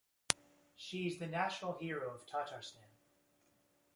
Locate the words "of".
2.15-2.25